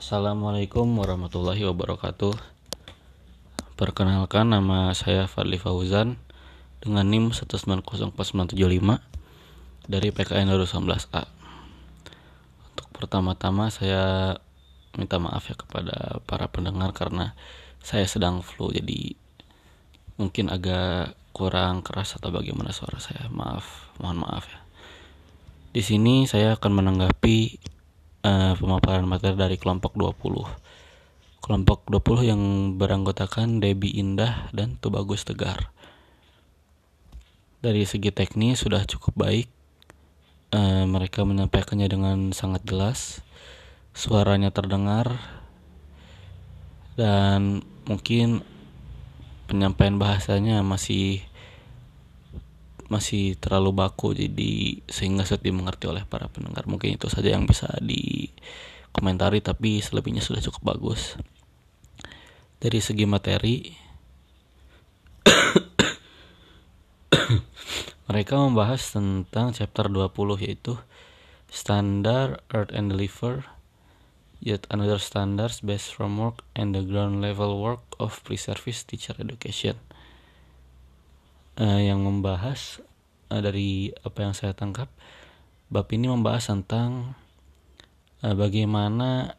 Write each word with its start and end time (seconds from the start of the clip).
Assalamualaikum 0.00 0.96
warahmatullahi 0.96 1.60
wabarakatuh. 1.60 2.32
Perkenalkan 3.76 4.48
nama 4.48 4.96
saya 4.96 5.28
Fadli 5.28 5.60
Fauzan 5.60 6.16
Dengan 6.80 7.04
NIM 7.04 7.36
1904975 7.36 8.56
Dari 9.84 10.08
PKN 10.08 10.56
2019A 10.56 11.22
Untuk 12.72 12.88
pertama-tama 12.96 13.68
saya 13.68 14.40
minta 14.96 15.20
maaf 15.20 15.52
ya 15.52 15.60
kepada 15.60 16.24
para 16.24 16.48
pendengar 16.48 16.96
Karena 16.96 17.36
saya 17.84 18.08
sedang 18.08 18.40
flu 18.40 18.72
jadi 18.72 19.12
Mungkin 20.16 20.48
agak 20.48 21.12
kurang 21.36 21.84
keras 21.84 22.16
atau 22.16 22.32
bagaimana 22.32 22.72
suara 22.72 23.04
saya. 23.04 23.28
Maaf, 23.28 23.92
mohon 24.00 24.24
maaf 24.24 24.48
ya. 24.48 24.64
Di 25.76 25.84
sini 25.84 26.24
saya 26.24 26.56
akan 26.56 26.72
menanggapi 26.72 27.68
uh, 28.24 28.52
pemaparan 28.56 29.06
materi 29.08 29.36
dari 29.36 29.56
kelompok 29.56 29.96
20. 29.96 31.40
Kelompok 31.40 31.88
20 31.88 32.30
yang 32.30 32.42
beranggotakan 32.76 33.64
Debi 33.64 33.96
Indah 33.96 34.52
dan 34.52 34.76
Tubagus 34.76 35.24
Tegar. 35.24 35.72
Dari 37.60 37.84
segi 37.84 38.12
teknis 38.12 38.64
sudah 38.64 38.84
cukup 38.84 39.16
baik. 39.16 39.48
Uh, 40.50 40.84
mereka 40.84 41.22
menyampaikannya 41.22 41.88
dengan 41.88 42.18
sangat 42.36 42.64
jelas. 42.66 43.24
Suaranya 43.94 44.52
terdengar 44.54 45.18
dan 46.94 47.64
mungkin 47.88 48.44
penyampaian 49.48 49.98
bahasanya 49.98 50.62
masih 50.62 51.24
masih 52.90 53.38
terlalu 53.38 53.86
baku 53.86 54.18
jadi 54.18 54.82
sehingga 54.90 55.22
sulit 55.22 55.46
dimengerti 55.46 55.86
oleh 55.86 56.02
para 56.02 56.26
pendengar. 56.26 56.66
Mungkin 56.66 56.98
itu 56.98 57.06
saja 57.06 57.30
yang 57.30 57.46
bisa 57.46 57.70
dikomentari 57.78 59.38
tapi 59.38 59.78
selebihnya 59.78 60.20
sudah 60.20 60.42
cukup 60.42 60.74
bagus. 60.74 61.14
Dari 62.58 62.82
segi 62.82 63.06
materi 63.06 63.70
mereka 68.10 68.42
membahas 68.42 68.82
tentang 68.90 69.54
chapter 69.54 69.86
20 69.86 70.10
yaitu 70.42 70.74
standard 71.46 72.42
earth 72.50 72.74
and 72.74 72.90
deliver 72.90 73.46
yet 74.42 74.66
another 74.66 74.98
standards 74.98 75.62
based 75.62 75.94
framework 75.94 76.42
and 76.58 76.74
the 76.74 76.82
ground 76.82 77.22
level 77.22 77.62
work 77.62 77.86
of 78.02 78.18
pre-service 78.26 78.82
teacher 78.82 79.14
education 79.20 79.78
uh, 81.60 81.80
yang 81.80 82.00
membahas 82.00 82.80
uh, 83.28 83.40
dari 83.44 83.92
apa 84.00 84.18
yang 84.24 84.32
saya 84.32 84.56
tangkap 84.56 84.88
bab 85.68 85.86
ini 85.92 86.08
membahas 86.08 86.48
tentang 86.48 87.14
uh, 88.24 88.34
bagaimana 88.34 89.36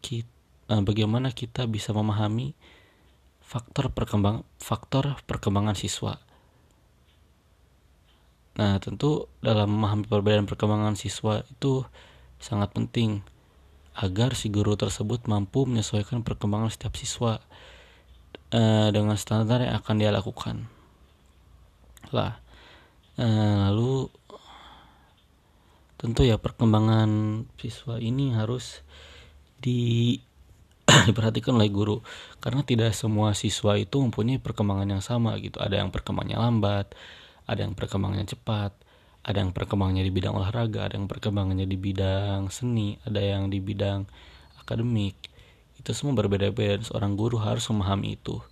kita 0.00 0.30
uh, 0.70 0.80
bagaimana 0.80 1.34
kita 1.34 1.66
bisa 1.66 1.90
memahami 1.90 2.54
faktor 3.42 3.90
perkembang 3.90 4.46
faktor 4.62 5.18
perkembangan 5.28 5.76
siswa. 5.76 6.16
Nah, 8.52 8.76
tentu 8.84 9.32
dalam 9.40 9.72
memahami 9.72 10.04
perbedaan 10.04 10.44
perkembangan 10.44 10.92
siswa 10.92 11.40
itu 11.48 11.88
sangat 12.36 12.72
penting 12.76 13.24
agar 13.96 14.36
si 14.36 14.52
guru 14.52 14.76
tersebut 14.76 15.24
mampu 15.24 15.64
menyesuaikan 15.64 16.20
perkembangan 16.20 16.68
setiap 16.68 16.96
siswa 16.96 17.40
uh, 18.52 18.88
dengan 18.92 19.16
standar 19.16 19.64
yang 19.64 19.80
akan 19.80 19.96
dia 20.00 20.12
lakukan 20.12 20.68
lah. 22.14 22.38
Uh, 23.18 23.68
lalu 23.68 24.08
tentu 26.00 26.24
ya 26.24 26.40
perkembangan 26.40 27.44
siswa 27.60 28.00
ini 28.00 28.32
harus 28.32 28.80
di 29.60 30.18
diperhatikan 31.08 31.56
oleh 31.56 31.72
guru. 31.72 32.00
Karena 32.38 32.62
tidak 32.62 32.94
semua 32.94 33.34
siswa 33.36 33.74
itu 33.76 33.98
mempunyai 34.00 34.38
perkembangan 34.38 34.88
yang 34.98 35.04
sama 35.04 35.36
gitu. 35.40 35.58
Ada 35.58 35.82
yang 35.84 35.90
perkembangannya 35.90 36.38
lambat 36.38 36.94
ada 37.46 37.66
yang 37.66 37.74
perkembangannya 37.74 38.28
cepat 38.28 38.72
ada 39.22 39.38
yang 39.38 39.54
perkembangannya 39.54 40.02
di 40.02 40.12
bidang 40.14 40.34
olahraga 40.34 40.90
ada 40.90 40.98
yang 40.98 41.06
perkembangannya 41.06 41.66
di 41.66 41.78
bidang 41.78 42.50
seni 42.50 42.98
ada 43.06 43.22
yang 43.22 43.50
di 43.50 43.62
bidang 43.62 44.06
akademik. 44.58 45.14
Itu 45.78 45.94
semua 45.94 46.14
berbeda-beda 46.18 46.82
seorang 46.82 47.14
guru 47.14 47.38
harus 47.38 47.66
memahami 47.70 48.18
itu. 48.18 48.42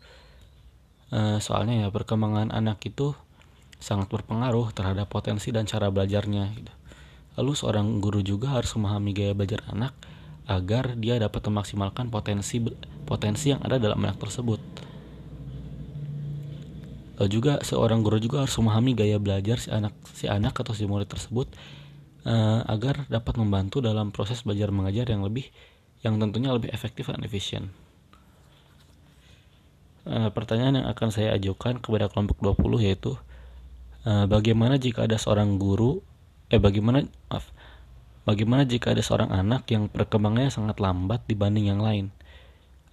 Uh, 1.10 1.42
soalnya 1.42 1.86
ya 1.86 1.88
perkembangan 1.90 2.54
anak 2.54 2.78
itu 2.86 3.18
sangat 3.80 4.12
berpengaruh 4.12 4.70
terhadap 4.76 5.08
potensi 5.08 5.48
dan 5.50 5.64
cara 5.64 5.88
belajarnya 5.88 6.44
gitu. 6.54 6.72
Lalu 7.40 7.52
seorang 7.56 7.86
guru 8.04 8.20
juga 8.20 8.52
harus 8.52 8.70
memahami 8.76 9.16
gaya 9.16 9.32
belajar 9.32 9.64
anak 9.72 9.96
agar 10.44 10.94
dia 11.00 11.16
dapat 11.16 11.40
memaksimalkan 11.48 12.12
potensi 12.12 12.60
potensi 13.08 13.56
yang 13.56 13.64
ada 13.64 13.80
dalam 13.80 13.96
anak 14.04 14.20
tersebut. 14.20 14.60
Lalu 17.16 17.30
juga 17.32 17.60
seorang 17.64 18.04
guru 18.04 18.20
juga 18.20 18.44
harus 18.44 18.56
memahami 18.60 18.92
gaya 18.92 19.16
belajar 19.16 19.56
si 19.56 19.68
anak 19.72 19.96
si 20.12 20.28
anak 20.28 20.56
atau 20.60 20.76
si 20.76 20.84
murid 20.84 21.08
tersebut 21.08 21.48
uh, 22.28 22.60
agar 22.68 23.08
dapat 23.08 23.36
membantu 23.40 23.80
dalam 23.80 24.12
proses 24.12 24.44
belajar 24.44 24.68
mengajar 24.72 25.08
yang 25.08 25.24
lebih 25.24 25.48
yang 26.00 26.16
tentunya 26.16 26.52
lebih 26.52 26.72
efektif 26.72 27.12
dan 27.12 27.20
efisien. 27.24 27.72
Uh, 30.08 30.32
pertanyaan 30.32 30.80
yang 30.80 30.88
akan 30.88 31.08
saya 31.12 31.36
ajukan 31.36 31.76
kepada 31.76 32.08
kelompok 32.08 32.40
20 32.40 32.88
yaitu 32.88 33.20
Eh, 34.00 34.24
bagaimana 34.24 34.80
jika 34.80 35.04
ada 35.04 35.20
seorang 35.20 35.60
guru 35.60 36.00
eh 36.48 36.56
bagaimana 36.56 37.04
maaf 37.28 37.52
bagaimana 38.24 38.64
jika 38.64 38.96
ada 38.96 39.04
seorang 39.04 39.28
anak 39.28 39.68
yang 39.68 39.92
perkembangannya 39.92 40.48
sangat 40.48 40.80
lambat 40.80 41.20
dibanding 41.28 41.68
yang 41.68 41.84
lain? 41.84 42.08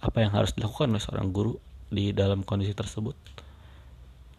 Apa 0.04 0.20
yang 0.20 0.36
harus 0.36 0.52
dilakukan 0.52 0.92
oleh 0.92 1.00
seorang 1.00 1.32
guru 1.32 1.56
di 1.88 2.12
dalam 2.12 2.44
kondisi 2.44 2.76
tersebut? 2.76 3.16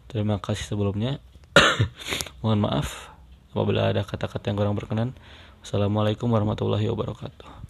Terima 0.06 0.38
kasih 0.38 0.62
sebelumnya. 0.62 1.18
Mohon 2.40 2.70
maaf 2.70 3.10
apabila 3.50 3.90
ada 3.90 4.06
kata-kata 4.06 4.54
yang 4.54 4.56
kurang 4.56 4.78
berkenan. 4.78 5.10
Assalamualaikum 5.66 6.30
warahmatullahi 6.30 6.86
wabarakatuh 6.86 7.69